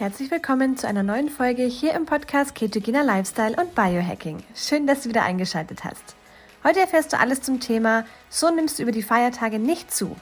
Herzlich 0.00 0.30
willkommen 0.30 0.78
zu 0.78 0.88
einer 0.88 1.02
neuen 1.02 1.28
Folge 1.28 1.62
hier 1.64 1.92
im 1.92 2.06
Podcast 2.06 2.54
Ketogener 2.54 3.04
Lifestyle 3.04 3.54
und 3.60 3.74
Biohacking. 3.74 4.42
Schön, 4.56 4.86
dass 4.86 5.02
du 5.02 5.10
wieder 5.10 5.24
eingeschaltet 5.24 5.84
hast. 5.84 6.16
Heute 6.64 6.80
erfährst 6.80 7.12
du 7.12 7.18
alles 7.18 7.42
zum 7.42 7.60
Thema 7.60 8.06
So 8.30 8.50
nimmst 8.50 8.78
du 8.78 8.84
über 8.84 8.92
die 8.92 9.02
Feiertage 9.02 9.58
nicht 9.58 9.92
zu. 9.92 10.16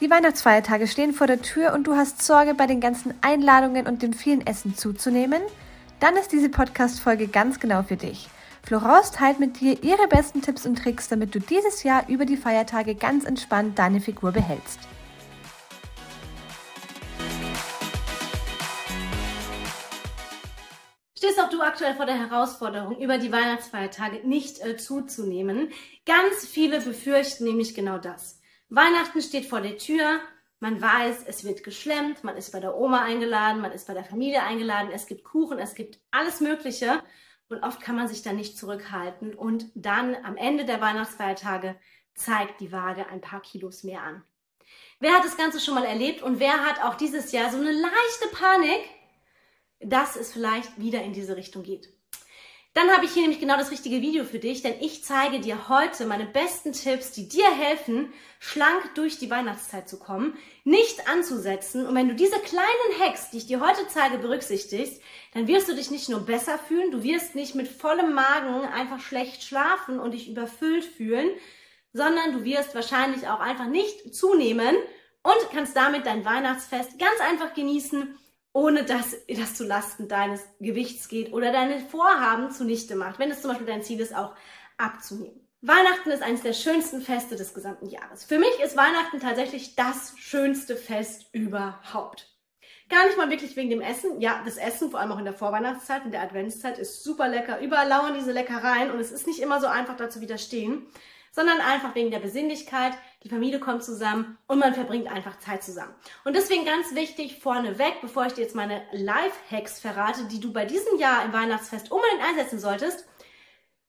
Die 0.00 0.08
Weihnachtsfeiertage 0.08 0.86
stehen 0.86 1.12
vor 1.12 1.26
der 1.26 1.42
Tür 1.42 1.74
und 1.74 1.86
du 1.86 1.94
hast 1.94 2.22
Sorge, 2.22 2.54
bei 2.54 2.66
den 2.66 2.80
ganzen 2.80 3.12
Einladungen 3.20 3.86
und 3.86 4.00
dem 4.00 4.14
vielen 4.14 4.46
Essen 4.46 4.76
zuzunehmen? 4.76 5.42
Dann 6.00 6.16
ist 6.16 6.32
diese 6.32 6.48
Podcast-Folge 6.48 7.28
ganz 7.28 7.60
genau 7.60 7.82
für 7.82 7.96
dich. 7.96 8.30
Florence 8.62 9.10
teilt 9.10 9.38
mit 9.38 9.60
dir 9.60 9.84
ihre 9.84 10.08
besten 10.08 10.40
Tipps 10.40 10.64
und 10.64 10.78
Tricks, 10.78 11.08
damit 11.08 11.34
du 11.34 11.38
dieses 11.38 11.82
Jahr 11.82 12.08
über 12.08 12.24
die 12.24 12.38
Feiertage 12.38 12.94
ganz 12.94 13.26
entspannt 13.26 13.78
deine 13.78 14.00
Figur 14.00 14.32
behältst. 14.32 14.78
Stehst 21.22 21.40
auch 21.40 21.50
du 21.50 21.62
aktuell 21.62 21.94
vor 21.94 22.04
der 22.04 22.18
Herausforderung, 22.18 22.98
über 22.98 23.16
die 23.16 23.30
Weihnachtsfeiertage 23.30 24.26
nicht 24.26 24.60
äh, 24.60 24.76
zuzunehmen? 24.76 25.70
Ganz 26.04 26.44
viele 26.44 26.80
befürchten 26.80 27.44
nämlich 27.44 27.76
genau 27.76 27.98
das. 27.98 28.40
Weihnachten 28.70 29.22
steht 29.22 29.46
vor 29.46 29.60
der 29.60 29.78
Tür, 29.78 30.18
man 30.58 30.82
weiß, 30.82 31.22
es 31.28 31.44
wird 31.44 31.62
geschlemmt, 31.62 32.24
man 32.24 32.36
ist 32.36 32.50
bei 32.50 32.58
der 32.58 32.76
Oma 32.76 33.04
eingeladen, 33.04 33.62
man 33.62 33.70
ist 33.70 33.86
bei 33.86 33.94
der 33.94 34.02
Familie 34.02 34.42
eingeladen, 34.42 34.90
es 34.92 35.06
gibt 35.06 35.22
Kuchen, 35.22 35.60
es 35.60 35.76
gibt 35.76 36.00
alles 36.10 36.40
Mögliche. 36.40 37.00
Und 37.48 37.62
oft 37.62 37.80
kann 37.80 37.94
man 37.94 38.08
sich 38.08 38.22
dann 38.22 38.34
nicht 38.34 38.58
zurückhalten. 38.58 39.32
Und 39.32 39.66
dann 39.76 40.16
am 40.24 40.36
Ende 40.36 40.64
der 40.64 40.80
Weihnachtsfeiertage 40.80 41.76
zeigt 42.16 42.60
die 42.60 42.72
Waage 42.72 43.06
ein 43.06 43.20
paar 43.20 43.42
Kilos 43.42 43.84
mehr 43.84 44.02
an. 44.02 44.24
Wer 44.98 45.12
hat 45.12 45.24
das 45.24 45.36
Ganze 45.36 45.60
schon 45.60 45.74
mal 45.74 45.84
erlebt? 45.84 46.20
Und 46.20 46.40
wer 46.40 46.66
hat 46.66 46.82
auch 46.82 46.96
dieses 46.96 47.30
Jahr 47.30 47.52
so 47.52 47.58
eine 47.58 47.70
leichte 47.70 48.26
Panik, 48.32 48.80
dass 49.84 50.16
es 50.16 50.32
vielleicht 50.32 50.80
wieder 50.80 51.02
in 51.02 51.12
diese 51.12 51.36
Richtung 51.36 51.62
geht. 51.62 51.88
Dann 52.74 52.90
habe 52.90 53.04
ich 53.04 53.12
hier 53.12 53.22
nämlich 53.22 53.40
genau 53.40 53.58
das 53.58 53.70
richtige 53.70 54.00
Video 54.00 54.24
für 54.24 54.38
dich, 54.38 54.62
denn 54.62 54.80
ich 54.80 55.04
zeige 55.04 55.40
dir 55.40 55.68
heute 55.68 56.06
meine 56.06 56.24
besten 56.24 56.72
Tipps, 56.72 57.12
die 57.12 57.28
dir 57.28 57.50
helfen, 57.54 58.10
schlank 58.38 58.94
durch 58.94 59.18
die 59.18 59.28
Weihnachtszeit 59.28 59.90
zu 59.90 59.98
kommen, 59.98 60.38
nicht 60.64 61.06
anzusetzen. 61.06 61.86
Und 61.86 61.94
wenn 61.94 62.08
du 62.08 62.14
diese 62.14 62.38
kleinen 62.38 62.98
Hacks, 62.98 63.28
die 63.28 63.38
ich 63.38 63.46
dir 63.46 63.60
heute 63.60 63.86
zeige, 63.88 64.16
berücksichtigst, 64.16 65.02
dann 65.34 65.46
wirst 65.48 65.68
du 65.68 65.74
dich 65.74 65.90
nicht 65.90 66.08
nur 66.08 66.20
besser 66.20 66.58
fühlen, 66.58 66.90
du 66.90 67.02
wirst 67.02 67.34
nicht 67.34 67.54
mit 67.54 67.68
vollem 67.68 68.14
Magen 68.14 68.66
einfach 68.66 69.00
schlecht 69.00 69.42
schlafen 69.42 70.00
und 70.00 70.12
dich 70.12 70.30
überfüllt 70.30 70.86
fühlen, 70.86 71.28
sondern 71.92 72.32
du 72.32 72.44
wirst 72.44 72.74
wahrscheinlich 72.74 73.28
auch 73.28 73.40
einfach 73.40 73.66
nicht 73.66 74.14
zunehmen 74.14 74.74
und 75.22 75.50
kannst 75.52 75.76
damit 75.76 76.06
dein 76.06 76.24
Weihnachtsfest 76.24 76.98
ganz 76.98 77.20
einfach 77.20 77.52
genießen 77.52 78.18
ohne 78.52 78.84
dass 78.84 79.16
das 79.28 79.54
zu 79.54 79.64
Lasten 79.64 80.08
deines 80.08 80.42
Gewichts 80.60 81.08
geht 81.08 81.32
oder 81.32 81.52
deine 81.52 81.80
Vorhaben 81.80 82.50
zunichte 82.50 82.96
macht, 82.96 83.18
wenn 83.18 83.30
es 83.30 83.40
zum 83.40 83.50
Beispiel 83.50 83.66
dein 83.66 83.82
Ziel 83.82 84.00
ist, 84.00 84.14
auch 84.14 84.34
abzunehmen. 84.76 85.40
Weihnachten 85.62 86.10
ist 86.10 86.22
eines 86.22 86.42
der 86.42 86.52
schönsten 86.52 87.00
Feste 87.00 87.36
des 87.36 87.54
gesamten 87.54 87.88
Jahres. 87.88 88.24
Für 88.24 88.38
mich 88.38 88.58
ist 88.62 88.76
Weihnachten 88.76 89.20
tatsächlich 89.20 89.76
das 89.76 90.12
schönste 90.18 90.76
Fest 90.76 91.26
überhaupt. 91.32 92.28
Gar 92.88 93.06
nicht 93.06 93.16
mal 93.16 93.30
wirklich 93.30 93.56
wegen 93.56 93.70
dem 93.70 93.80
Essen. 93.80 94.20
Ja, 94.20 94.42
das 94.44 94.56
Essen, 94.56 94.90
vor 94.90 95.00
allem 95.00 95.12
auch 95.12 95.18
in 95.18 95.24
der 95.24 95.34
Vorweihnachtszeit, 95.34 96.04
in 96.04 96.10
der 96.10 96.22
Adventszeit, 96.22 96.78
ist 96.78 97.04
super 97.04 97.28
lecker. 97.28 97.60
Überall 97.60 97.88
lauern 97.88 98.14
diese 98.14 98.32
Leckereien 98.32 98.90
und 98.90 98.98
es 98.98 99.12
ist 99.12 99.26
nicht 99.26 99.38
immer 99.38 99.60
so 99.60 99.68
einfach, 99.68 99.96
da 99.96 100.10
zu 100.10 100.20
widerstehen 100.20 100.88
sondern 101.32 101.60
einfach 101.60 101.94
wegen 101.94 102.10
der 102.10 102.20
Besinnlichkeit. 102.20 102.92
Die 103.22 103.28
Familie 103.28 103.60
kommt 103.60 103.84
zusammen 103.84 104.36
und 104.48 104.58
man 104.58 104.74
verbringt 104.74 105.06
einfach 105.06 105.38
Zeit 105.38 105.62
zusammen. 105.62 105.94
Und 106.24 106.34
deswegen 106.34 106.64
ganz 106.64 106.94
wichtig 106.94 107.38
vorneweg, 107.38 108.00
bevor 108.00 108.26
ich 108.26 108.32
dir 108.32 108.42
jetzt 108.42 108.56
meine 108.56 108.82
Life-Hacks 108.92 109.78
verrate, 109.78 110.24
die 110.24 110.40
du 110.40 110.52
bei 110.52 110.64
diesem 110.64 110.98
Jahr 110.98 111.24
im 111.24 111.32
Weihnachtsfest 111.32 111.92
unbedingt 111.92 112.22
einsetzen 112.22 112.58
solltest, 112.58 113.06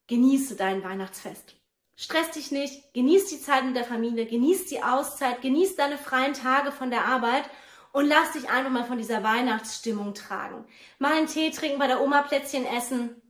genieße 0.06 0.54
dein 0.54 0.84
Weihnachtsfest. 0.84 1.56
Stress 1.96 2.30
dich 2.32 2.50
nicht, 2.50 2.92
genieß 2.92 3.26
die 3.26 3.40
Zeit 3.40 3.64
mit 3.64 3.76
der 3.76 3.84
Familie, 3.84 4.26
genieß 4.26 4.66
die 4.66 4.82
Auszeit, 4.82 5.42
genieß 5.42 5.76
deine 5.76 5.98
freien 5.98 6.34
Tage 6.34 6.72
von 6.72 6.90
der 6.90 7.04
Arbeit 7.04 7.44
und 7.92 8.06
lass 8.06 8.32
dich 8.32 8.50
einfach 8.50 8.70
mal 8.70 8.84
von 8.84 8.98
dieser 8.98 9.22
Weihnachtsstimmung 9.22 10.14
tragen. 10.14 10.64
Mal 10.98 11.12
einen 11.12 11.28
Tee 11.28 11.50
trinken, 11.50 11.78
bei 11.78 11.86
der 11.86 12.02
Oma 12.02 12.22
Plätzchen 12.22 12.66
essen. 12.66 13.22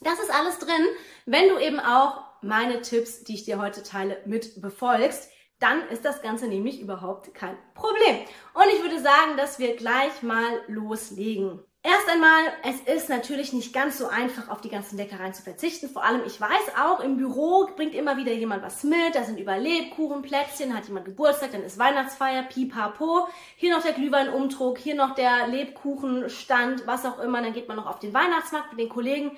Das 0.00 0.20
ist 0.20 0.32
alles 0.32 0.58
drin, 0.58 0.86
wenn 1.26 1.48
du 1.48 1.58
eben 1.58 1.80
auch 1.80 2.22
meine 2.42 2.82
Tipps, 2.82 3.24
die 3.24 3.34
ich 3.34 3.44
dir 3.44 3.58
heute 3.58 3.82
teile, 3.82 4.20
mit 4.24 4.60
befolgst, 4.60 5.31
dann 5.62 5.88
ist 5.88 6.04
das 6.04 6.22
Ganze 6.22 6.46
nämlich 6.46 6.80
überhaupt 6.80 7.34
kein 7.34 7.56
Problem. 7.74 8.16
Und 8.54 8.64
ich 8.74 8.82
würde 8.82 9.00
sagen, 9.00 9.36
dass 9.36 9.58
wir 9.58 9.76
gleich 9.76 10.22
mal 10.22 10.60
loslegen. 10.66 11.60
Erst 11.84 12.08
einmal, 12.08 12.44
es 12.62 12.80
ist 12.80 13.08
natürlich 13.08 13.52
nicht 13.52 13.72
ganz 13.72 13.98
so 13.98 14.06
einfach, 14.06 14.48
auf 14.48 14.60
die 14.60 14.68
ganzen 14.68 14.96
Leckereien 14.96 15.34
zu 15.34 15.42
verzichten. 15.42 15.88
Vor 15.88 16.04
allem, 16.04 16.22
ich 16.24 16.40
weiß 16.40 16.76
auch, 16.80 17.00
im 17.00 17.16
Büro 17.16 17.68
bringt 17.74 17.96
immer 17.96 18.16
wieder 18.16 18.30
jemand 18.30 18.62
was 18.62 18.84
mit. 18.84 19.16
Da 19.16 19.24
sind 19.24 19.40
über 19.40 19.58
Lebkuchen, 19.58 20.22
Plätzchen, 20.22 20.76
hat 20.76 20.86
jemand 20.86 21.06
Geburtstag, 21.06 21.50
dann 21.50 21.64
ist 21.64 21.78
Weihnachtsfeier, 21.78 22.44
pipapo. 22.44 23.26
Hier 23.56 23.74
noch 23.74 23.82
der 23.82 23.94
Glühweinumdruck, 23.94 24.78
hier 24.78 24.94
noch 24.94 25.16
der 25.16 25.48
Lebkuchenstand, 25.48 26.86
was 26.86 27.04
auch 27.04 27.18
immer. 27.18 27.42
Dann 27.42 27.52
geht 27.52 27.66
man 27.66 27.78
noch 27.78 27.86
auf 27.86 27.98
den 27.98 28.14
Weihnachtsmarkt 28.14 28.70
mit 28.70 28.78
den 28.78 28.88
Kollegen. 28.88 29.36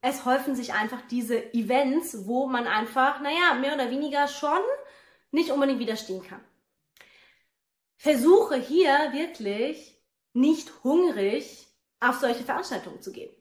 Es 0.00 0.24
häufen 0.24 0.54
sich 0.54 0.74
einfach 0.74 1.00
diese 1.10 1.52
Events, 1.54 2.26
wo 2.26 2.46
man 2.46 2.66
einfach, 2.66 3.20
naja, 3.20 3.54
mehr 3.54 3.74
oder 3.74 3.90
weniger 3.90 4.28
schon 4.28 4.60
nicht 5.30 5.50
unbedingt 5.50 5.80
widerstehen 5.80 6.22
kann. 6.22 6.40
Versuche 7.96 8.56
hier 8.56 9.12
wirklich 9.12 10.00
nicht 10.32 10.84
hungrig 10.84 11.66
auf 12.00 12.18
solche 12.18 12.44
Veranstaltungen 12.44 13.02
zu 13.02 13.12
gehen. 13.12 13.34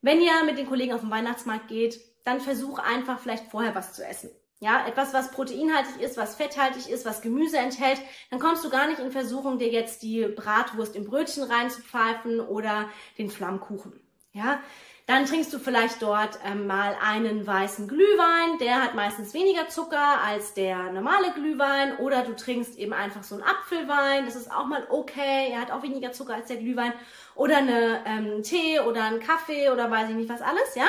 Wenn 0.00 0.20
ihr 0.20 0.42
mit 0.44 0.58
den 0.58 0.66
Kollegen 0.66 0.94
auf 0.94 1.00
den 1.00 1.10
Weihnachtsmarkt 1.10 1.68
geht, 1.68 2.00
dann 2.24 2.40
versuch 2.40 2.78
einfach 2.78 3.18
vielleicht 3.20 3.50
vorher 3.50 3.74
was 3.74 3.92
zu 3.92 4.04
essen. 4.04 4.30
Ja, 4.60 4.86
etwas, 4.86 5.12
was 5.12 5.30
proteinhaltig 5.30 6.00
ist, 6.00 6.16
was 6.16 6.36
fetthaltig 6.36 6.88
ist, 6.88 7.04
was 7.04 7.20
Gemüse 7.20 7.58
enthält, 7.58 8.00
dann 8.30 8.40
kommst 8.40 8.64
du 8.64 8.70
gar 8.70 8.86
nicht 8.86 8.98
in 8.98 9.10
Versuchung, 9.10 9.58
dir 9.58 9.68
jetzt 9.68 10.02
die 10.02 10.26
Bratwurst 10.28 10.96
im 10.96 11.04
Brötchen 11.04 11.42
reinzupfeifen 11.42 12.40
oder 12.40 12.88
den 13.18 13.28
Flammkuchen. 13.28 14.00
Ja, 14.32 14.62
dann 15.06 15.26
trinkst 15.26 15.52
du 15.52 15.58
vielleicht 15.58 16.00
dort 16.00 16.38
ähm, 16.46 16.66
mal 16.66 16.96
einen 17.02 17.46
weißen 17.46 17.88
Glühwein, 17.88 18.58
der 18.58 18.82
hat 18.82 18.94
meistens 18.94 19.34
weniger 19.34 19.68
Zucker 19.68 20.22
als 20.22 20.54
der 20.54 20.92
normale 20.92 21.30
Glühwein. 21.32 21.98
Oder 21.98 22.22
du 22.22 22.34
trinkst 22.34 22.78
eben 22.78 22.94
einfach 22.94 23.22
so 23.22 23.34
einen 23.34 23.44
Apfelwein, 23.44 24.24
das 24.24 24.34
ist 24.34 24.50
auch 24.50 24.64
mal 24.64 24.86
okay, 24.88 25.50
er 25.50 25.60
hat 25.60 25.70
auch 25.70 25.82
weniger 25.82 26.12
Zucker 26.12 26.34
als 26.34 26.48
der 26.48 26.56
Glühwein. 26.56 26.94
Oder 27.34 27.58
eine 27.58 28.02
ähm, 28.06 28.42
Tee 28.42 28.80
oder 28.80 29.04
einen 29.04 29.20
Kaffee 29.20 29.68
oder 29.68 29.90
weiß 29.90 30.08
ich 30.08 30.16
nicht 30.16 30.30
was 30.30 30.40
alles, 30.40 30.74
ja. 30.74 30.86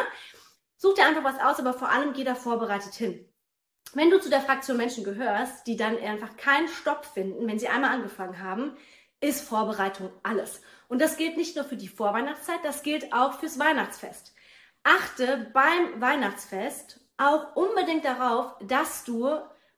Such 0.78 0.94
dir 0.94 1.06
einfach 1.06 1.24
was 1.24 1.40
aus, 1.40 1.60
aber 1.60 1.74
vor 1.74 1.90
allem 1.90 2.14
geh 2.14 2.24
da 2.24 2.36
vorbereitet 2.36 2.94
hin. 2.94 3.28
Wenn 3.94 4.10
du 4.10 4.20
zu 4.20 4.30
der 4.30 4.42
Fraktion 4.42 4.78
Menschen 4.78 5.04
gehörst, 5.04 5.68
die 5.68 5.76
dann 5.76 5.98
einfach 5.98 6.38
keinen 6.38 6.68
Stopp 6.70 7.06
finden, 7.06 7.48
wenn 7.48 7.60
sie 7.60 7.68
einmal 7.68 7.92
angefangen 7.92 8.42
haben, 8.42 8.78
ist 9.26 9.42
Vorbereitung 9.42 10.12
alles. 10.24 10.62
Und 10.88 11.02
das 11.02 11.18
gilt 11.18 11.38
nicht 11.38 11.56
nur 11.56 11.66
für 11.66 11.78
die 11.78 11.88
Vorweihnachtszeit, 11.88 12.60
das 12.64 12.84
gilt 12.84 13.12
auch 13.12 13.40
fürs 13.40 13.60
Weihnachtsfest. 13.60 14.34
Achte 14.84 15.50
beim 15.54 16.00
Weihnachtsfest 16.00 17.00
auch 17.18 17.56
unbedingt 17.56 18.06
darauf, 18.06 18.56
dass 18.62 19.04
du, 19.04 19.30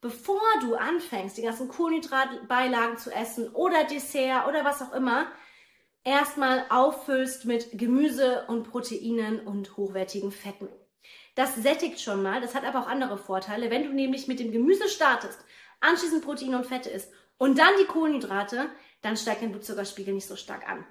bevor 0.02 0.42
du 0.62 0.76
anfängst, 0.76 1.38
die 1.38 1.44
ganzen 1.44 1.70
Kohlenhydratbeilagen 1.70 2.98
zu 2.98 3.12
essen 3.12 3.50
oder 3.54 3.86
Dessert 3.86 4.48
oder 4.48 4.66
was 4.66 4.82
auch 4.82 4.94
immer, 4.94 5.28
erstmal 6.04 6.66
auffüllst 6.70 7.46
mit 7.46 7.78
Gemüse 7.78 8.46
und 8.48 8.70
Proteinen 8.70 9.40
und 9.40 9.78
hochwertigen 9.78 10.32
Fetten. 10.32 10.68
Das 11.36 11.56
sättigt 11.56 12.02
schon 12.02 12.24
mal, 12.24 12.42
das 12.42 12.56
hat 12.56 12.66
aber 12.66 12.80
auch 12.82 12.88
andere 12.88 13.18
Vorteile. 13.18 13.70
Wenn 13.70 13.84
du 13.84 13.94
nämlich 13.94 14.28
mit 14.28 14.40
dem 14.40 14.52
Gemüse 14.52 14.90
startest, 14.90 15.40
anschließend 15.80 16.26
Proteine 16.26 16.58
und 16.58 16.66
Fette 16.66 16.90
isst 16.90 17.12
und 17.38 17.60
dann 17.60 17.70
die 17.80 17.86
Kohlenhydrate, 17.86 18.70
dann 19.02 19.18
steigt 19.18 19.42
dein 19.42 19.52
Blutzuckerspiegel 19.52 20.14
nicht 20.14 20.28
so 20.28 20.36
stark 20.36 20.68
an. 20.70 20.86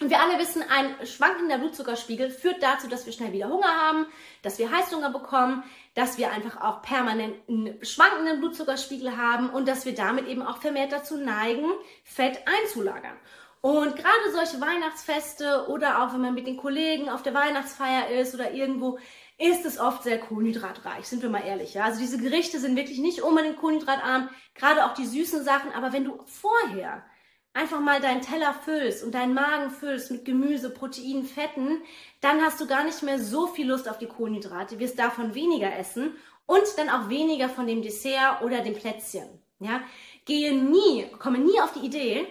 Und 0.00 0.10
wir 0.10 0.20
alle 0.20 0.38
wissen, 0.38 0.62
ein 0.62 1.06
schwankender 1.06 1.58
Blutzuckerspiegel 1.58 2.30
führt 2.30 2.62
dazu, 2.62 2.86
dass 2.86 3.04
wir 3.04 3.12
schnell 3.12 3.32
wieder 3.32 3.48
Hunger 3.48 3.66
haben, 3.66 4.06
dass 4.42 4.58
wir 4.58 4.70
Heißhunger 4.70 5.10
bekommen, 5.10 5.64
dass 5.94 6.18
wir 6.18 6.30
einfach 6.30 6.60
auch 6.60 6.82
permanent 6.82 7.34
einen 7.48 7.84
schwankenden 7.84 8.38
Blutzuckerspiegel 8.38 9.16
haben 9.16 9.50
und 9.50 9.66
dass 9.66 9.86
wir 9.86 9.94
damit 9.94 10.28
eben 10.28 10.42
auch 10.42 10.58
vermehrt 10.58 10.92
dazu 10.92 11.16
neigen, 11.16 11.66
Fett 12.04 12.38
einzulagern. 12.46 13.16
Und 13.60 13.96
gerade 13.96 14.32
solche 14.32 14.60
Weihnachtsfeste 14.60 15.66
oder 15.68 16.00
auch 16.02 16.12
wenn 16.12 16.20
man 16.20 16.34
mit 16.34 16.46
den 16.46 16.56
Kollegen 16.56 17.08
auf 17.08 17.24
der 17.24 17.34
Weihnachtsfeier 17.34 18.08
ist 18.08 18.34
oder 18.34 18.52
irgendwo, 18.52 19.00
ist 19.36 19.66
es 19.66 19.80
oft 19.80 20.04
sehr 20.04 20.18
kohlenhydratreich, 20.18 21.06
sind 21.06 21.22
wir 21.22 21.28
mal 21.28 21.44
ehrlich. 21.44 21.74
Ja? 21.74 21.84
Also 21.84 21.98
diese 21.98 22.18
Gerichte 22.18 22.60
sind 22.60 22.76
wirklich 22.76 22.98
nicht 22.98 23.22
unbedingt 23.22 23.56
kohlenhydratarm, 23.56 24.28
gerade 24.54 24.84
auch 24.84 24.94
die 24.94 25.06
süßen 25.06 25.42
Sachen, 25.42 25.72
aber 25.72 25.92
wenn 25.92 26.04
du 26.04 26.20
vorher 26.26 27.04
einfach 27.54 27.80
mal 27.80 28.00
deinen 28.00 28.22
Teller 28.22 28.54
füllst 28.54 29.02
und 29.02 29.14
deinen 29.14 29.34
Magen 29.34 29.70
füllst 29.70 30.10
mit 30.10 30.24
Gemüse, 30.24 30.70
Proteinen, 30.70 31.24
Fetten, 31.24 31.82
dann 32.20 32.40
hast 32.40 32.60
du 32.60 32.66
gar 32.66 32.84
nicht 32.84 33.02
mehr 33.02 33.18
so 33.18 33.46
viel 33.46 33.68
Lust 33.68 33.88
auf 33.88 33.98
die 33.98 34.06
Kohlenhydrate, 34.06 34.78
wirst 34.78 34.98
davon 34.98 35.34
weniger 35.34 35.76
essen 35.76 36.14
und 36.46 36.64
dann 36.76 36.88
auch 36.88 37.08
weniger 37.08 37.48
von 37.48 37.66
dem 37.66 37.82
Dessert 37.82 38.42
oder 38.42 38.62
dem 38.62 38.74
Plätzchen. 38.74 39.28
Ja? 39.60 39.82
Gehe 40.24 40.54
nie, 40.54 41.06
komme 41.18 41.38
nie 41.38 41.60
auf 41.60 41.72
die 41.72 41.86
Idee, 41.86 42.26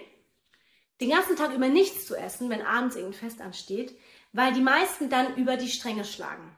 den 1.00 1.10
ganzen 1.10 1.36
Tag 1.36 1.54
über 1.54 1.68
nichts 1.68 2.06
zu 2.06 2.16
essen, 2.16 2.50
wenn 2.50 2.62
abends 2.62 2.96
irgendein 2.96 3.20
Fest 3.20 3.40
ansteht, 3.40 3.96
weil 4.32 4.52
die 4.52 4.60
meisten 4.60 5.08
dann 5.08 5.36
über 5.36 5.56
die 5.56 5.68
Stränge 5.68 6.04
schlagen. 6.04 6.56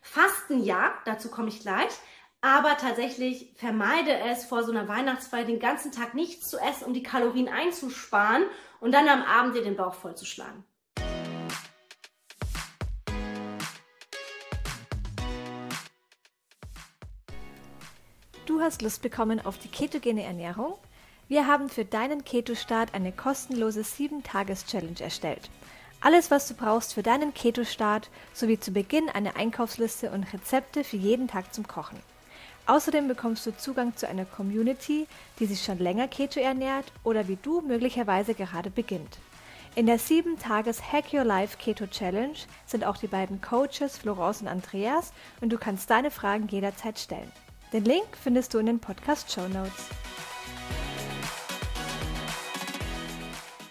Fasten 0.00 0.62
ja, 0.62 0.94
dazu 1.04 1.30
komme 1.30 1.48
ich 1.48 1.60
gleich, 1.60 1.92
aber 2.46 2.76
tatsächlich 2.76 3.50
vermeide 3.56 4.16
es 4.30 4.44
vor 4.44 4.62
so 4.62 4.70
einer 4.70 4.86
Weihnachtsfeier 4.86 5.44
den 5.44 5.58
ganzen 5.58 5.90
Tag 5.90 6.14
nichts 6.14 6.48
zu 6.48 6.58
essen, 6.58 6.84
um 6.84 6.94
die 6.94 7.02
Kalorien 7.02 7.48
einzusparen 7.48 8.44
und 8.78 8.92
dann 8.92 9.08
am 9.08 9.22
Abend 9.22 9.56
dir 9.56 9.64
den 9.64 9.74
Bauch 9.74 9.94
vollzuschlagen. 9.94 10.62
Du 18.46 18.60
hast 18.60 18.80
Lust 18.80 19.02
bekommen 19.02 19.44
auf 19.44 19.58
die 19.58 19.66
ketogene 19.66 20.22
Ernährung? 20.22 20.78
Wir 21.26 21.48
haben 21.48 21.68
für 21.68 21.84
deinen 21.84 22.24
Keto-Start 22.24 22.94
eine 22.94 23.10
kostenlose 23.10 23.80
7-Tages-Challenge 23.80 25.00
erstellt. 25.00 25.50
Alles, 26.00 26.30
was 26.30 26.46
du 26.46 26.54
brauchst 26.54 26.94
für 26.94 27.02
deinen 27.02 27.34
Keto-Start, 27.34 28.08
sowie 28.32 28.60
zu 28.60 28.70
Beginn 28.70 29.08
eine 29.08 29.34
Einkaufsliste 29.34 30.12
und 30.12 30.32
Rezepte 30.32 30.84
für 30.84 30.96
jeden 30.96 31.26
Tag 31.26 31.52
zum 31.52 31.66
Kochen. 31.66 31.98
Außerdem 32.66 33.06
bekommst 33.06 33.46
du 33.46 33.56
Zugang 33.56 33.96
zu 33.96 34.08
einer 34.08 34.24
Community, 34.24 35.06
die 35.38 35.46
sich 35.46 35.62
schon 35.62 35.78
länger 35.78 36.08
Keto 36.08 36.40
ernährt 36.40 36.86
oder 37.04 37.28
wie 37.28 37.38
du 37.40 37.60
möglicherweise 37.60 38.34
gerade 38.34 38.70
beginnt. 38.70 39.18
In 39.76 39.86
der 39.86 40.00
7-Tages 40.00 40.92
Hack 40.92 41.12
Your 41.12 41.22
Life 41.22 41.58
Keto 41.58 41.86
Challenge 41.86 42.38
sind 42.64 42.84
auch 42.84 42.96
die 42.96 43.06
beiden 43.06 43.40
Coaches 43.40 43.98
Florence 43.98 44.40
und 44.40 44.48
Andreas 44.48 45.12
und 45.40 45.52
du 45.52 45.58
kannst 45.58 45.90
deine 45.90 46.10
Fragen 46.10 46.48
jederzeit 46.48 46.98
stellen. 46.98 47.30
Den 47.72 47.84
Link 47.84 48.06
findest 48.20 48.52
du 48.54 48.58
in 48.58 48.66
den 48.66 48.80
Podcast 48.80 49.30
Show 49.30 49.46
Notes. 49.46 49.86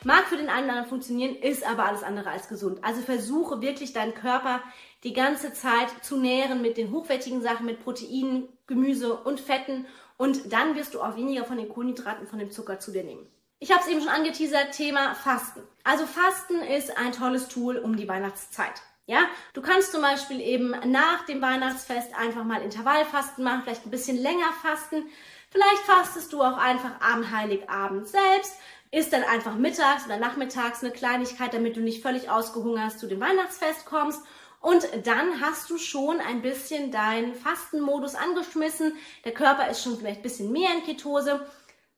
Mag 0.06 0.28
für 0.28 0.38
den 0.38 0.50
einen 0.50 0.66
oder 0.66 0.74
anderen 0.74 0.90
funktionieren, 0.90 1.36
ist 1.36 1.68
aber 1.68 1.86
alles 1.86 2.04
andere 2.04 2.30
als 2.30 2.48
gesund. 2.48 2.78
Also 2.84 3.02
versuche 3.02 3.62
wirklich 3.62 3.92
deinen 3.92 4.14
Körper 4.14 4.62
die 5.06 5.14
ganze 5.14 5.54
Zeit 5.54 5.88
zu 6.02 6.18
nähren 6.18 6.62
mit 6.62 6.78
den 6.78 6.92
hochwertigen 6.92 7.42
Sachen, 7.42 7.66
mit 7.66 7.82
Proteinen, 7.84 8.50
Gemüse 8.68 9.16
und 9.16 9.40
Fetten 9.40 9.86
und 10.18 10.52
dann 10.52 10.76
wirst 10.76 10.96
du 10.96 11.02
auch 11.02 11.16
weniger 11.16 11.46
von 11.46 11.58
den 11.58 11.70
Kohlenhydraten, 11.70 12.28
von 12.28 12.40
dem 12.40 12.52
Zucker 12.52 12.80
zu 12.80 12.92
dir 12.92 13.04
nehmen. 13.04 13.26
Ich 13.60 13.72
habe 13.72 13.82
es 13.82 13.88
eben 13.88 14.02
schon 14.02 14.10
angeteasert, 14.10 14.74
Thema 14.74 15.14
Fasten. 15.16 15.62
Also 15.84 16.06
Fasten 16.06 16.60
ist 16.62 16.98
ein 16.98 17.12
tolles 17.14 17.48
Tool 17.48 17.78
um 17.78 17.96
die 17.96 18.08
Weihnachtszeit. 18.08 18.82
Ja, 19.06 19.20
du 19.54 19.62
kannst 19.62 19.92
zum 19.92 20.02
Beispiel 20.02 20.42
eben 20.42 20.72
nach 20.92 21.26
dem 21.28 21.40
Weihnachtsfest 21.40 22.16
einfach 22.18 22.44
mal 22.44 22.64
Intervallfasten 22.64 23.44
machen, 23.44 23.62
vielleicht 23.64 23.86
ein 23.86 23.92
bisschen 23.92 24.18
länger 24.18 24.52
fasten. 24.64 25.04
Vielleicht 25.52 25.84
fastest 25.86 26.34
du 26.34 26.42
auch 26.42 26.58
einfach 26.58 27.00
am 27.00 27.32
Heiligabend 27.32 28.08
selbst 28.08 28.58
isst 28.96 29.12
dann 29.12 29.24
einfach 29.24 29.56
mittags 29.56 30.06
oder 30.06 30.18
nachmittags 30.18 30.82
eine 30.82 30.94
Kleinigkeit, 30.94 31.54
damit 31.54 31.76
du 31.76 31.82
nicht 31.82 32.02
völlig 32.02 32.30
ausgehungert 32.30 32.98
zu 32.98 33.08
dem 33.08 33.20
Weihnachtsfest 33.20 33.86
kommst. 33.86 34.22
Und 34.66 34.90
dann 35.06 35.42
hast 35.42 35.70
du 35.70 35.78
schon 35.78 36.20
ein 36.20 36.42
bisschen 36.42 36.90
deinen 36.90 37.36
Fastenmodus 37.36 38.16
angeschmissen. 38.16 38.94
Der 39.24 39.32
Körper 39.32 39.70
ist 39.70 39.84
schon 39.84 39.96
vielleicht 39.96 40.22
ein 40.22 40.24
bisschen 40.24 40.52
mehr 40.52 40.72
in 40.74 40.84
Ketose. 40.84 41.46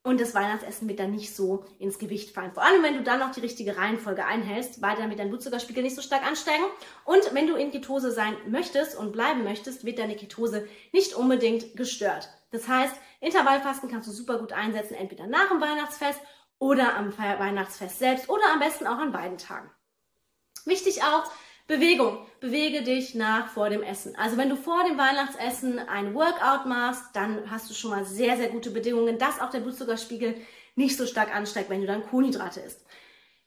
Und 0.03 0.19
das 0.19 0.35
Weihnachtsessen 0.35 0.89
wird 0.89 0.99
dann 0.99 1.11
nicht 1.11 1.33
so 1.33 1.63
ins 1.79 1.97
Gewicht 1.97 2.33
fallen. 2.33 2.51
Vor 2.51 2.65
allem, 2.65 2.83
wenn 2.83 2.95
du 2.95 3.03
dann 3.03 3.19
noch 3.21 3.31
die 3.31 3.39
richtige 3.39 3.77
Reihenfolge 3.77 4.25
einhältst, 4.25 4.81
weil 4.81 4.97
dann 4.97 5.09
wird 5.09 5.21
dein 5.21 5.29
Blutzuckerspiegel 5.29 5.81
nicht 5.81 5.95
so 5.95 6.01
stark 6.01 6.27
ansteigen. 6.27 6.65
Und 7.05 7.33
wenn 7.33 7.47
du 7.47 7.55
in 7.55 7.71
Ketose 7.71 8.11
sein 8.11 8.35
möchtest 8.49 8.97
und 8.97 9.13
bleiben 9.13 9.45
möchtest, 9.45 9.85
wird 9.85 9.99
deine 9.99 10.17
Ketose 10.17 10.67
nicht 10.91 11.13
unbedingt 11.13 11.77
gestört. 11.77 12.27
Das 12.51 12.67
heißt, 12.67 12.95
Intervallfasten 13.21 13.89
kannst 13.89 14.09
du 14.09 14.11
super 14.11 14.39
gut 14.39 14.51
einsetzen, 14.51 14.95
entweder 14.95 15.25
nach 15.25 15.47
dem 15.47 15.61
Weihnachtsfest 15.61 16.19
oder 16.59 16.97
am 16.97 17.17
Weihnachtsfest 17.17 17.97
selbst 17.97 18.27
oder 18.27 18.43
am 18.51 18.59
besten 18.59 18.87
auch 18.87 18.97
an 18.97 19.13
beiden 19.13 19.37
Tagen. 19.37 19.71
Wichtig 20.65 21.01
auch, 21.03 21.31
Bewegung. 21.67 22.25
Bewege 22.39 22.81
dich 22.81 23.13
nach 23.13 23.49
vor 23.49 23.69
dem 23.69 23.83
Essen. 23.83 24.15
Also 24.15 24.37
wenn 24.37 24.49
du 24.49 24.55
vor 24.55 24.85
dem 24.85 24.97
Weihnachtsessen 24.97 25.79
ein 25.79 26.13
Workout 26.13 26.65
machst, 26.65 27.03
dann 27.13 27.51
hast 27.51 27.69
du 27.69 27.73
schon 27.73 27.91
mal 27.91 28.05
sehr, 28.05 28.37
sehr 28.37 28.47
gute 28.47 28.71
Bedingungen, 28.71 29.17
dass 29.17 29.41
auch 29.41 29.49
der 29.49 29.59
Blutzuckerspiegel 29.59 30.35
nicht 30.75 30.95
so 30.95 31.05
stark 31.05 31.35
ansteigt, 31.35 31.69
wenn 31.69 31.81
du 31.81 31.87
dann 31.87 32.05
Kohlenhydrate 32.05 32.61
isst. 32.61 32.85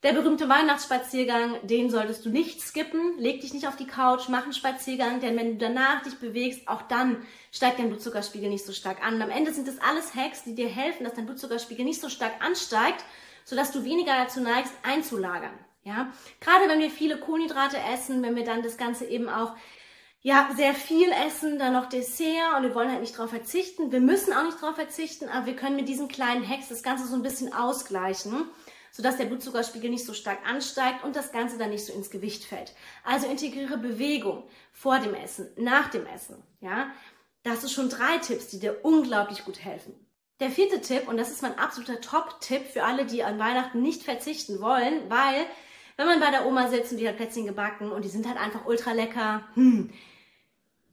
Der 0.02 0.12
berühmte 0.12 0.48
Weihnachtsspaziergang, 0.50 1.66
den 1.66 1.88
solltest 1.88 2.26
du 2.26 2.30
nicht 2.30 2.60
skippen. 2.60 3.18
Leg 3.18 3.40
dich 3.40 3.54
nicht 3.54 3.66
auf 3.66 3.76
die 3.76 3.86
Couch, 3.86 4.28
mach 4.28 4.44
einen 4.44 4.52
Spaziergang, 4.52 5.20
denn 5.20 5.36
wenn 5.38 5.52
du 5.52 5.56
danach 5.58 6.02
dich 6.02 6.18
bewegst, 6.18 6.68
auch 6.68 6.82
dann 6.82 7.22
steigt 7.52 7.78
dein 7.78 7.88
Blutzuckerspiegel 7.88 8.50
nicht 8.50 8.66
so 8.66 8.72
stark 8.72 9.02
an. 9.02 9.14
Und 9.14 9.22
am 9.22 9.30
Ende 9.30 9.52
sind 9.52 9.66
das 9.66 9.78
alles 9.78 10.14
Hacks, 10.14 10.44
die 10.44 10.54
dir 10.54 10.68
helfen, 10.68 11.04
dass 11.04 11.14
dein 11.14 11.26
Blutzuckerspiegel 11.26 11.86
nicht 11.86 12.00
so 12.00 12.10
stark 12.10 12.32
ansteigt, 12.44 13.02
sodass 13.46 13.72
du 13.72 13.84
weniger 13.84 14.12
dazu 14.14 14.40
neigst, 14.40 14.74
einzulagern. 14.82 15.58
Ja, 15.82 16.12
gerade 16.40 16.68
wenn 16.68 16.80
wir 16.80 16.90
viele 16.90 17.18
Kohlenhydrate 17.18 17.78
essen, 17.92 18.22
wenn 18.22 18.36
wir 18.36 18.44
dann 18.44 18.62
das 18.62 18.76
Ganze 18.76 19.06
eben 19.06 19.28
auch 19.28 19.54
ja, 20.22 20.50
sehr 20.54 20.74
viel 20.74 21.10
essen, 21.26 21.58
dann 21.58 21.72
noch 21.72 21.88
Dessert 21.88 22.54
und 22.56 22.64
wir 22.64 22.74
wollen 22.74 22.90
halt 22.90 23.00
nicht 23.00 23.16
drauf 23.16 23.30
verzichten. 23.30 23.90
Wir 23.90 24.00
müssen 24.00 24.34
auch 24.34 24.44
nicht 24.44 24.60
drauf 24.60 24.74
verzichten, 24.74 25.30
aber 25.30 25.46
wir 25.46 25.56
können 25.56 25.76
mit 25.76 25.88
diesen 25.88 26.08
kleinen 26.08 26.46
Hacks 26.46 26.68
das 26.68 26.82
Ganze 26.82 27.06
so 27.06 27.14
ein 27.14 27.22
bisschen 27.22 27.54
ausgleichen 27.54 28.44
sodass 28.90 29.16
der 29.16 29.26
Blutzuckerspiegel 29.26 29.90
nicht 29.90 30.04
so 30.04 30.14
stark 30.14 30.46
ansteigt 30.46 31.04
und 31.04 31.16
das 31.16 31.32
Ganze 31.32 31.58
dann 31.58 31.70
nicht 31.70 31.84
so 31.84 31.92
ins 31.92 32.10
Gewicht 32.10 32.44
fällt. 32.44 32.74
Also 33.04 33.26
integriere 33.28 33.78
Bewegung 33.78 34.44
vor 34.72 34.98
dem 34.98 35.14
Essen, 35.14 35.48
nach 35.56 35.88
dem 35.90 36.06
Essen, 36.06 36.42
ja. 36.60 36.90
Da 37.42 37.52
hast 37.52 37.64
du 37.64 37.68
schon 37.68 37.88
drei 37.88 38.18
Tipps, 38.18 38.48
die 38.48 38.58
dir 38.58 38.84
unglaublich 38.84 39.44
gut 39.44 39.64
helfen. 39.64 39.94
Der 40.40 40.50
vierte 40.50 40.80
Tipp, 40.80 41.08
und 41.08 41.16
das 41.16 41.30
ist 41.30 41.42
mein 41.42 41.58
absoluter 41.58 42.00
Top-Tipp 42.00 42.66
für 42.66 42.84
alle, 42.84 43.06
die 43.06 43.22
an 43.22 43.38
Weihnachten 43.38 43.80
nicht 43.80 44.02
verzichten 44.02 44.60
wollen, 44.60 45.08
weil 45.08 45.46
wenn 46.00 46.06
man 46.06 46.20
bei 46.20 46.30
der 46.30 46.46
Oma 46.46 46.68
sitzt 46.68 46.92
und 46.92 46.98
die 46.98 47.08
hat 47.08 47.16
Plätzchen 47.16 47.46
gebacken 47.46 47.92
und 47.92 48.04
die 48.04 48.08
sind 48.08 48.26
halt 48.26 48.38
einfach 48.38 48.66
ultra 48.66 48.92
lecker, 48.92 49.42
hm, 49.54 49.90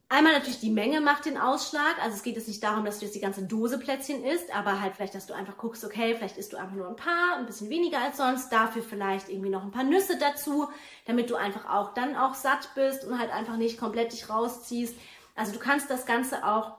Einmal 0.09 0.31
natürlich 0.31 0.61
die 0.61 0.69
Menge 0.69 1.01
macht 1.01 1.25
den 1.25 1.37
Ausschlag. 1.37 2.01
Also 2.01 2.15
es 2.15 2.23
geht 2.23 2.37
jetzt 2.37 2.47
nicht 2.47 2.63
darum, 2.63 2.85
dass 2.85 2.99
du 2.99 3.05
jetzt 3.05 3.15
die 3.15 3.19
ganze 3.19 3.43
Dose 3.43 3.77
Plätzchen 3.77 4.23
isst, 4.23 4.55
aber 4.55 4.79
halt 4.79 4.95
vielleicht, 4.95 5.13
dass 5.13 5.27
du 5.27 5.33
einfach 5.33 5.57
guckst, 5.57 5.83
okay, 5.83 6.15
vielleicht 6.15 6.37
isst 6.37 6.53
du 6.53 6.57
einfach 6.57 6.77
nur 6.77 6.87
ein 6.87 6.95
paar, 6.95 7.35
ein 7.35 7.45
bisschen 7.45 7.69
weniger 7.69 7.99
als 7.99 8.15
sonst, 8.15 8.49
dafür 8.49 8.83
vielleicht 8.83 9.27
irgendwie 9.27 9.49
noch 9.49 9.63
ein 9.63 9.71
paar 9.71 9.83
Nüsse 9.83 10.17
dazu, 10.17 10.69
damit 11.07 11.29
du 11.29 11.35
einfach 11.35 11.69
auch 11.69 11.93
dann 11.93 12.15
auch 12.15 12.35
satt 12.35 12.69
bist 12.73 13.03
und 13.03 13.19
halt 13.19 13.31
einfach 13.31 13.57
nicht 13.57 13.77
komplett 13.77 14.13
dich 14.13 14.29
rausziehst. 14.29 14.95
Also 15.35 15.51
du 15.51 15.59
kannst 15.59 15.89
das 15.89 16.05
Ganze 16.05 16.45
auch 16.45 16.77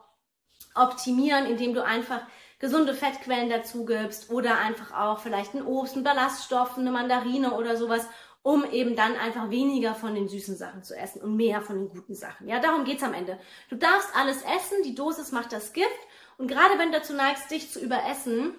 optimieren, 0.73 1.45
indem 1.45 1.75
du 1.75 1.85
einfach 1.85 2.21
gesunde 2.59 2.93
Fettquellen 2.93 3.49
dazu 3.49 3.85
gibst 3.85 4.29
oder 4.29 4.59
einfach 4.59 4.91
auch 4.93 5.19
vielleicht 5.19 5.55
ein 5.55 5.65
Obst, 5.65 5.95
ein 5.95 6.03
Ballaststoff, 6.03 6.77
eine 6.77 6.91
Mandarine 6.91 7.53
oder 7.53 7.77
sowas 7.77 8.05
um 8.41 8.63
eben 8.71 8.95
dann 8.95 9.15
einfach 9.15 9.49
weniger 9.49 9.95
von 9.95 10.15
den 10.15 10.29
süßen 10.29 10.55
Sachen 10.55 10.83
zu 10.83 10.95
essen 10.95 11.21
und 11.21 11.35
mehr 11.35 11.61
von 11.61 11.77
den 11.77 11.89
guten 11.89 12.15
Sachen. 12.15 12.47
Ja, 12.47 12.59
darum 12.59 12.85
geht's 12.85 13.03
am 13.03 13.13
Ende. 13.13 13.37
Du 13.69 13.75
darfst 13.75 14.15
alles 14.15 14.41
essen, 14.43 14.81
die 14.85 14.95
Dosis 14.95 15.31
macht 15.31 15.51
das 15.51 15.73
Gift 15.73 15.89
und 16.37 16.47
gerade 16.47 16.79
wenn 16.79 16.91
du 16.91 16.97
dazu 16.97 17.13
neigst, 17.13 17.51
dich 17.51 17.69
zu 17.69 17.79
überessen, 17.79 18.53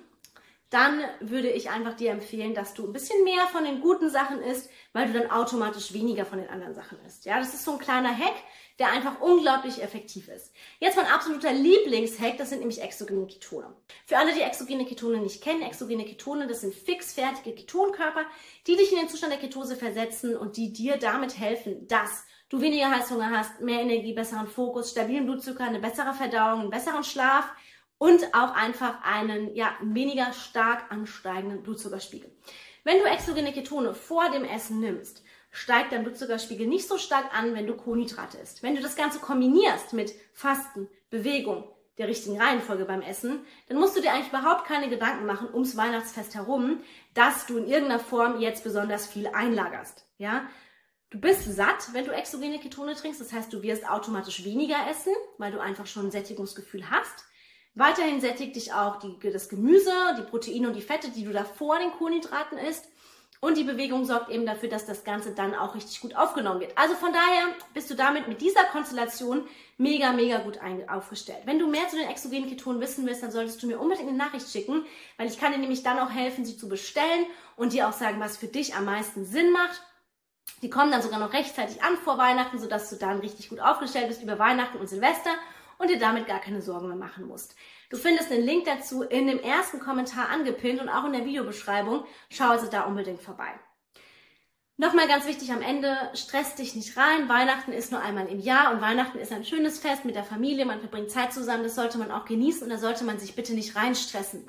dann 0.70 1.02
würde 1.18 1.50
ich 1.50 1.68
einfach 1.68 1.94
dir 1.94 2.12
empfehlen, 2.12 2.54
dass 2.54 2.74
du 2.74 2.86
ein 2.86 2.92
bisschen 2.92 3.24
mehr 3.24 3.46
von 3.48 3.64
den 3.64 3.80
guten 3.80 4.08
Sachen 4.08 4.40
isst, 4.40 4.70
weil 4.92 5.08
du 5.08 5.18
dann 5.18 5.30
automatisch 5.30 5.92
weniger 5.92 6.24
von 6.24 6.38
den 6.38 6.48
anderen 6.48 6.74
Sachen 6.74 6.96
isst. 7.04 7.24
Ja, 7.24 7.40
das 7.40 7.52
ist 7.54 7.64
so 7.64 7.72
ein 7.72 7.78
kleiner 7.80 8.16
Hack, 8.16 8.36
der 8.78 8.92
einfach 8.92 9.20
unglaublich 9.20 9.82
effektiv 9.82 10.28
ist. 10.28 10.52
Jetzt 10.78 10.96
mein 10.96 11.06
absoluter 11.06 11.52
Lieblingshack, 11.52 12.38
das 12.38 12.50
sind 12.50 12.60
nämlich 12.60 12.80
exogene 12.80 13.26
Ketone. 13.26 13.74
Für 14.06 14.18
alle, 14.18 14.32
die 14.32 14.42
exogene 14.42 14.86
Ketone 14.86 15.18
nicht 15.18 15.42
kennen, 15.42 15.62
exogene 15.62 16.04
Ketone, 16.04 16.46
das 16.46 16.60
sind 16.60 16.72
fixfertige 16.72 17.56
Ketonkörper, 17.56 18.24
die 18.68 18.76
dich 18.76 18.92
in 18.92 18.98
den 18.98 19.08
Zustand 19.08 19.32
der 19.32 19.40
Ketose 19.40 19.74
versetzen 19.74 20.36
und 20.36 20.56
die 20.56 20.72
dir 20.72 20.98
damit 20.98 21.36
helfen, 21.36 21.88
dass 21.88 22.24
du 22.48 22.60
weniger 22.60 22.90
Heißhunger 22.90 23.30
hast, 23.30 23.60
mehr 23.60 23.80
Energie, 23.80 24.12
besseren 24.12 24.46
Fokus, 24.46 24.92
stabilen 24.92 25.26
Blutzucker, 25.26 25.64
eine 25.64 25.80
bessere 25.80 26.14
Verdauung, 26.14 26.60
einen 26.60 26.70
besseren 26.70 27.04
Schlaf 27.04 27.50
und 28.00 28.32
auch 28.32 28.54
einfach 28.54 29.02
einen 29.02 29.54
ja, 29.54 29.76
weniger 29.82 30.32
stark 30.32 30.90
ansteigenden 30.90 31.62
Blutzuckerspiegel. 31.62 32.30
Wenn 32.82 32.98
du 32.98 33.04
exogene 33.04 33.52
Ketone 33.52 33.92
vor 33.92 34.30
dem 34.30 34.42
Essen 34.42 34.80
nimmst, 34.80 35.22
steigt 35.50 35.92
dein 35.92 36.04
Blutzuckerspiegel 36.04 36.66
nicht 36.66 36.88
so 36.88 36.96
stark 36.96 37.26
an, 37.36 37.54
wenn 37.54 37.66
du 37.66 37.76
Kohlenhydrate 37.76 38.38
isst. 38.38 38.62
Wenn 38.62 38.74
du 38.74 38.80
das 38.80 38.96
Ganze 38.96 39.18
kombinierst 39.18 39.92
mit 39.92 40.14
Fasten, 40.32 40.88
Bewegung, 41.10 41.70
der 41.98 42.08
richtigen 42.08 42.40
Reihenfolge 42.40 42.86
beim 42.86 43.02
Essen, 43.02 43.40
dann 43.68 43.76
musst 43.76 43.98
du 43.98 44.00
dir 44.00 44.14
eigentlich 44.14 44.28
überhaupt 44.28 44.64
keine 44.64 44.88
Gedanken 44.88 45.26
machen 45.26 45.52
ums 45.52 45.76
Weihnachtsfest 45.76 46.34
herum, 46.34 46.80
dass 47.12 47.44
du 47.44 47.58
in 47.58 47.66
irgendeiner 47.66 48.00
Form 48.00 48.40
jetzt 48.40 48.64
besonders 48.64 49.06
viel 49.08 49.26
einlagerst. 49.26 50.06
Ja? 50.16 50.48
Du 51.10 51.20
bist 51.20 51.44
satt, 51.54 51.92
wenn 51.92 52.06
du 52.06 52.12
exogene 52.12 52.60
Ketone 52.60 52.94
trinkst. 52.94 53.20
Das 53.20 53.34
heißt, 53.34 53.52
du 53.52 53.60
wirst 53.60 53.86
automatisch 53.86 54.42
weniger 54.46 54.88
essen, 54.88 55.12
weil 55.36 55.52
du 55.52 55.60
einfach 55.60 55.86
schon 55.86 56.06
ein 56.06 56.10
Sättigungsgefühl 56.10 56.88
hast. 56.88 57.26
Weiterhin 57.74 58.20
sättigt 58.20 58.56
dich 58.56 58.72
auch 58.72 58.96
die, 58.98 59.16
das 59.30 59.48
Gemüse, 59.48 59.92
die 60.18 60.22
Proteine 60.22 60.68
und 60.68 60.74
die 60.74 60.82
Fette, 60.82 61.10
die 61.10 61.24
du 61.24 61.32
da 61.32 61.44
vor 61.44 61.78
den 61.78 61.92
Kohlenhydraten 61.92 62.58
isst. 62.58 62.86
Und 63.42 63.56
die 63.56 63.64
Bewegung 63.64 64.04
sorgt 64.04 64.28
eben 64.28 64.44
dafür, 64.44 64.68
dass 64.68 64.84
das 64.84 65.02
Ganze 65.02 65.34
dann 65.34 65.54
auch 65.54 65.74
richtig 65.74 66.02
gut 66.02 66.14
aufgenommen 66.14 66.60
wird. 66.60 66.76
Also 66.76 66.94
von 66.94 67.10
daher 67.10 67.54
bist 67.72 67.88
du 67.88 67.94
damit 67.94 68.28
mit 68.28 68.42
dieser 68.42 68.64
Konstellation 68.64 69.48
mega, 69.78 70.12
mega 70.12 70.40
gut 70.40 70.58
aufgestellt. 70.88 71.40
Wenn 71.46 71.58
du 71.58 71.66
mehr 71.66 71.88
zu 71.88 71.96
den 71.96 72.10
exogenen 72.10 72.50
Ketonen 72.50 72.82
wissen 72.82 73.06
willst, 73.06 73.22
dann 73.22 73.30
solltest 73.30 73.62
du 73.62 73.66
mir 73.66 73.80
unbedingt 73.80 74.10
eine 74.10 74.18
Nachricht 74.18 74.50
schicken, 74.50 74.84
weil 75.16 75.26
ich 75.26 75.40
kann 75.40 75.52
dir 75.52 75.58
nämlich 75.58 75.82
dann 75.82 75.98
auch 75.98 76.10
helfen, 76.10 76.44
sie 76.44 76.58
zu 76.58 76.68
bestellen 76.68 77.24
und 77.56 77.72
dir 77.72 77.88
auch 77.88 77.94
sagen, 77.94 78.20
was 78.20 78.36
für 78.36 78.48
dich 78.48 78.74
am 78.74 78.84
meisten 78.84 79.24
Sinn 79.24 79.52
macht. 79.52 79.80
Die 80.60 80.68
kommen 80.68 80.90
dann 80.90 81.00
sogar 81.00 81.18
noch 81.18 81.32
rechtzeitig 81.32 81.82
an 81.82 81.96
vor 81.96 82.18
Weihnachten, 82.18 82.58
sodass 82.58 82.90
du 82.90 82.96
dann 82.96 83.20
richtig 83.20 83.48
gut 83.48 83.60
aufgestellt 83.60 84.08
bist 84.08 84.22
über 84.22 84.38
Weihnachten 84.38 84.76
und 84.76 84.88
Silvester 84.88 85.30
und 85.80 85.88
dir 85.88 85.98
damit 85.98 86.26
gar 86.26 86.40
keine 86.40 86.60
Sorgen 86.60 86.88
mehr 86.88 86.96
machen 86.96 87.26
musst. 87.26 87.56
Du 87.88 87.96
findest 87.96 88.30
den 88.30 88.44
Link 88.44 88.66
dazu 88.66 89.02
in 89.02 89.26
dem 89.26 89.40
ersten 89.40 89.80
Kommentar 89.80 90.28
angepinnt 90.28 90.80
und 90.80 90.90
auch 90.90 91.04
in 91.06 91.12
der 91.12 91.24
Videobeschreibung. 91.24 92.04
Schau 92.28 92.50
also 92.50 92.66
da 92.66 92.82
unbedingt 92.82 93.22
vorbei. 93.22 93.48
Nochmal 94.76 95.08
ganz 95.08 95.26
wichtig 95.26 95.52
am 95.52 95.62
Ende, 95.62 95.96
stress 96.14 96.54
dich 96.54 96.74
nicht 96.74 96.96
rein. 96.96 97.28
Weihnachten 97.28 97.72
ist 97.72 97.92
nur 97.92 98.00
einmal 98.00 98.28
im 98.28 98.40
Jahr 98.40 98.72
und 98.72 98.80
Weihnachten 98.80 99.18
ist 99.18 99.32
ein 99.32 99.44
schönes 99.44 99.78
Fest 99.78 100.04
mit 100.04 100.14
der 100.14 100.24
Familie. 100.24 100.66
Man 100.66 100.80
verbringt 100.80 101.10
Zeit 101.10 101.32
zusammen. 101.32 101.64
Das 101.64 101.74
sollte 101.74 101.98
man 101.98 102.10
auch 102.10 102.26
genießen 102.26 102.62
und 102.62 102.70
da 102.70 102.78
sollte 102.78 103.04
man 103.04 103.18
sich 103.18 103.34
bitte 103.34 103.54
nicht 103.54 103.74
reinstressen. 103.74 104.46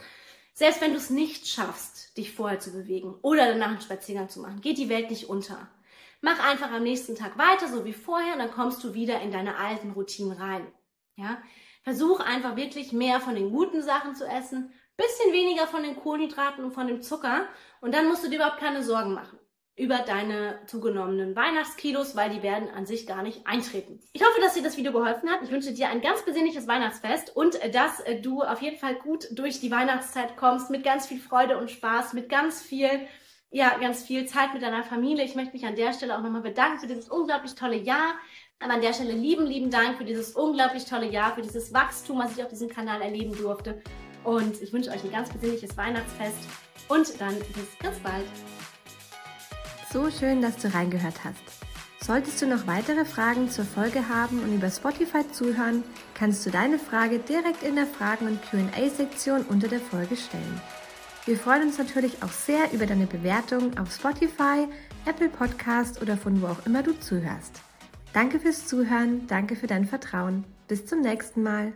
Selbst 0.53 0.81
wenn 0.81 0.91
du 0.91 0.97
es 0.97 1.09
nicht 1.09 1.47
schaffst, 1.47 2.17
dich 2.17 2.33
vorher 2.33 2.59
zu 2.59 2.71
bewegen 2.71 3.15
oder 3.21 3.47
danach 3.47 3.69
einen 3.69 3.81
Spaziergang 3.81 4.29
zu 4.29 4.41
machen, 4.41 4.61
geht 4.61 4.77
die 4.77 4.89
Welt 4.89 5.09
nicht 5.09 5.29
unter. 5.29 5.69
Mach 6.19 6.39
einfach 6.45 6.71
am 6.71 6.83
nächsten 6.83 7.15
Tag 7.15 7.37
weiter, 7.37 7.67
so 7.67 7.85
wie 7.85 7.93
vorher, 7.93 8.33
und 8.33 8.39
dann 8.39 8.51
kommst 8.51 8.83
du 8.83 8.93
wieder 8.93 9.21
in 9.21 9.31
deine 9.31 9.55
alten 9.55 9.91
Routinen 9.91 10.37
rein. 10.37 10.67
Ja? 11.15 11.41
Versuch 11.83 12.19
einfach 12.19 12.55
wirklich 12.55 12.91
mehr 12.91 13.19
von 13.19 13.35
den 13.35 13.51
guten 13.51 13.81
Sachen 13.81 14.15
zu 14.15 14.25
essen, 14.25 14.73
bisschen 14.97 15.33
weniger 15.33 15.67
von 15.67 15.83
den 15.83 15.95
Kohlenhydraten 15.95 16.63
und 16.63 16.73
von 16.73 16.87
dem 16.87 17.01
Zucker 17.01 17.47
und 17.81 17.93
dann 17.93 18.07
musst 18.07 18.23
du 18.23 18.29
dir 18.29 18.35
überhaupt 18.35 18.59
keine 18.59 18.83
Sorgen 18.83 19.13
machen 19.13 19.39
über 19.77 19.99
deine 19.99 20.59
zugenommenen 20.67 21.35
Weihnachtskilos, 21.35 22.15
weil 22.15 22.29
die 22.29 22.43
werden 22.43 22.69
an 22.69 22.85
sich 22.85 23.07
gar 23.07 23.23
nicht 23.23 23.47
eintreten. 23.47 23.99
Ich 24.13 24.21
hoffe, 24.21 24.39
dass 24.41 24.53
dir 24.53 24.61
das 24.61 24.77
Video 24.77 24.91
geholfen 24.91 25.29
hat. 25.29 25.41
Ich 25.43 25.49
wünsche 25.49 25.73
dir 25.73 25.89
ein 25.89 26.01
ganz 26.01 26.23
besinnliches 26.23 26.67
Weihnachtsfest 26.67 27.35
und 27.35 27.55
äh, 27.61 27.71
dass 27.71 27.99
äh, 28.01 28.21
du 28.21 28.43
auf 28.43 28.61
jeden 28.61 28.77
Fall 28.77 28.95
gut 28.95 29.27
durch 29.31 29.59
die 29.59 29.71
Weihnachtszeit 29.71 30.35
kommst 30.37 30.69
mit 30.69 30.83
ganz 30.83 31.07
viel 31.07 31.19
Freude 31.19 31.57
und 31.57 31.71
Spaß, 31.71 32.13
mit 32.13 32.29
ganz 32.29 32.61
viel 32.61 33.07
ja, 33.53 33.77
ganz 33.79 34.03
viel 34.03 34.25
Zeit 34.27 34.53
mit 34.53 34.63
deiner 34.63 34.83
Familie. 34.83 35.25
Ich 35.25 35.35
möchte 35.35 35.53
mich 35.53 35.65
an 35.65 35.75
der 35.75 35.91
Stelle 35.91 36.17
auch 36.17 36.21
nochmal 36.21 36.41
bedanken 36.41 36.79
für 36.79 36.87
dieses 36.87 37.09
unglaublich 37.09 37.53
tolle 37.55 37.75
Jahr. 37.75 38.15
Aber 38.63 38.73
an 38.73 38.81
der 38.81 38.93
Stelle 38.93 39.13
lieben, 39.13 39.47
lieben 39.47 39.71
Dank 39.71 39.97
für 39.97 40.05
dieses 40.05 40.33
unglaublich 40.33 40.85
tolle 40.85 41.09
Jahr, 41.09 41.33
für 41.33 41.41
dieses 41.41 41.73
Wachstum, 41.73 42.19
was 42.19 42.37
ich 42.37 42.43
auf 42.43 42.49
diesem 42.49 42.69
Kanal 42.69 43.01
erleben 43.01 43.35
durfte. 43.35 43.81
Und 44.23 44.61
ich 44.61 44.71
wünsche 44.71 44.91
euch 44.91 45.03
ein 45.03 45.11
ganz 45.11 45.29
besinnliches 45.29 45.75
Weihnachtsfest 45.75 46.37
und 46.87 47.19
dann 47.19 47.33
bis 47.39 47.79
ganz 47.81 47.97
bald. 47.99 48.25
So 49.91 50.11
schön, 50.11 50.41
dass 50.41 50.57
du 50.57 50.71
reingehört 50.71 51.23
hast. 51.23 51.41
Solltest 52.03 52.41
du 52.41 52.47
noch 52.47 52.67
weitere 52.67 53.03
Fragen 53.03 53.49
zur 53.49 53.65
Folge 53.65 54.07
haben 54.09 54.41
und 54.43 54.53
über 54.53 54.69
Spotify 54.69 55.29
zuhören, 55.31 55.83
kannst 56.13 56.45
du 56.45 56.51
deine 56.51 56.77
Frage 56.77 57.19
direkt 57.19 57.63
in 57.63 57.75
der 57.75 57.87
Fragen- 57.87 58.27
und 58.27 58.39
QA-Sektion 58.43 59.43
unter 59.43 59.67
der 59.67 59.79
Folge 59.79 60.15
stellen. 60.15 60.61
Wir 61.25 61.37
freuen 61.37 61.63
uns 61.63 61.77
natürlich 61.77 62.23
auch 62.23 62.31
sehr 62.31 62.71
über 62.73 62.85
deine 62.85 63.05
Bewertung 63.05 63.77
auf 63.77 63.91
Spotify, 63.91 64.67
Apple 65.05 65.29
Podcast 65.29 66.01
oder 66.01 66.17
von 66.17 66.41
wo 66.41 66.47
auch 66.47 66.65
immer 66.65 66.81
du 66.81 66.99
zuhörst. 66.99 67.61
Danke 68.13 68.39
fürs 68.39 68.67
Zuhören, 68.67 69.25
danke 69.27 69.55
für 69.55 69.67
dein 69.67 69.85
Vertrauen. 69.85 70.43
Bis 70.67 70.85
zum 70.85 71.01
nächsten 71.01 71.43
Mal. 71.43 71.73